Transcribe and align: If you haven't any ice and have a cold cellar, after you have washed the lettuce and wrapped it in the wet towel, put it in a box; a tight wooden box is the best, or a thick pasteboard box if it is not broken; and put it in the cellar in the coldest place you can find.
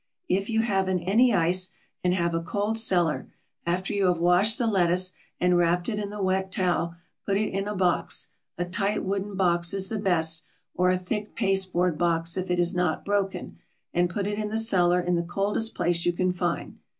If 0.27 0.49
you 0.49 0.61
haven't 0.61 1.01
any 1.03 1.31
ice 1.31 1.69
and 2.03 2.11
have 2.15 2.33
a 2.33 2.41
cold 2.41 2.79
cellar, 2.79 3.27
after 3.67 3.93
you 3.93 4.07
have 4.07 4.17
washed 4.17 4.57
the 4.57 4.65
lettuce 4.65 5.13
and 5.39 5.55
wrapped 5.55 5.89
it 5.89 5.99
in 5.99 6.09
the 6.09 6.23
wet 6.23 6.51
towel, 6.51 6.95
put 7.23 7.37
it 7.37 7.51
in 7.53 7.67
a 7.67 7.75
box; 7.75 8.29
a 8.57 8.65
tight 8.65 9.03
wooden 9.03 9.35
box 9.35 9.75
is 9.75 9.89
the 9.89 9.99
best, 9.99 10.41
or 10.73 10.89
a 10.89 10.97
thick 10.97 11.35
pasteboard 11.35 11.99
box 11.99 12.35
if 12.35 12.49
it 12.49 12.57
is 12.57 12.73
not 12.73 13.05
broken; 13.05 13.59
and 13.93 14.09
put 14.09 14.25
it 14.25 14.39
in 14.39 14.49
the 14.49 14.57
cellar 14.57 14.99
in 15.01 15.13
the 15.13 15.21
coldest 15.21 15.75
place 15.75 16.03
you 16.03 16.13
can 16.13 16.33
find. 16.33 16.79